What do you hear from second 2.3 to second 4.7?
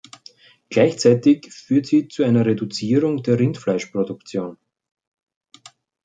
Reduzierung der Rindfleischproduktion.